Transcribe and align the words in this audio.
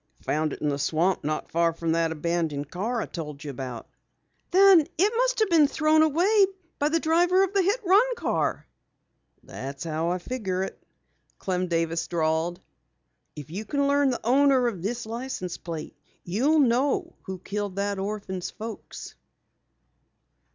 "Found 0.23 0.53
it 0.53 0.61
in 0.63 0.69
the 0.69 0.79
swamp 0.79 1.23
not 1.23 1.51
far 1.51 1.73
from 1.73 1.91
that 1.91 2.11
abandoned 2.11 2.71
car 2.71 3.03
I 3.03 3.05
told 3.05 3.43
you 3.43 3.51
about." 3.51 3.87
"Then 4.49 4.87
it 4.97 5.13
must 5.15 5.37
have 5.37 5.49
been 5.51 5.67
thrown 5.67 6.01
away 6.01 6.47
by 6.79 6.89
the 6.89 6.99
driver 6.99 7.43
of 7.43 7.53
the 7.53 7.61
hit 7.61 7.81
skip 7.85 8.15
car!" 8.17 8.65
"That's 9.43 9.83
how 9.83 10.09
I 10.09 10.17
figure," 10.17 10.67
Clem 11.37 11.67
Davis 11.67 12.07
drawled. 12.07 12.59
"If 13.35 13.51
you 13.51 13.63
can 13.63 13.87
learn 13.87 14.09
the 14.09 14.25
owner 14.25 14.65
of 14.65 14.81
this 14.81 15.05
license 15.05 15.57
plate, 15.57 15.95
you'll 16.23 16.57
know 16.57 17.13
who 17.25 17.37
killed 17.37 17.75
that 17.75 17.99
orphan's 17.99 18.49
folks!" 18.49 19.13